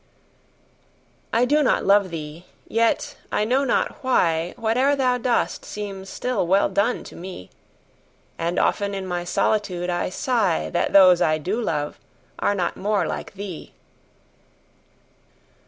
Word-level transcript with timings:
I 1.31 1.45
do 1.45 1.61
not 1.61 1.85
love 1.85 2.09
thee!—yet, 2.09 3.17
I 3.31 3.45
know 3.45 3.63
not 3.63 4.03
why, 4.03 4.53
5 4.55 4.57
Whate'er 4.63 4.95
thou 4.95 5.19
dost 5.19 5.63
seems 5.63 6.09
still 6.09 6.47
well 6.47 6.69
done, 6.69 7.03
to 7.03 7.15
me: 7.15 7.51
And 8.35 8.57
often 8.57 8.95
in 8.95 9.05
my 9.05 9.23
solitude 9.23 9.91
I 9.91 10.09
sigh 10.09 10.71
That 10.71 10.93
those 10.93 11.21
I 11.21 11.37
do 11.37 11.61
love 11.61 11.99
are 12.39 12.55
not 12.55 12.75
more 12.75 13.05
like 13.05 13.35
thee! 13.35 13.73